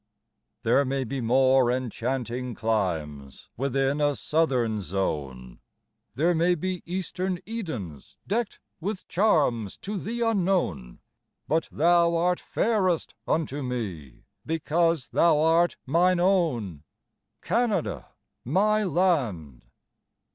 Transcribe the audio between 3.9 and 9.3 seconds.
a southern zone; There may be eastern Edens deckt With